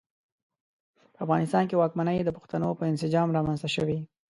[1.13, 3.97] په افغانستان کې واکمنۍ د پښتنو په انسجام رامنځته شوې.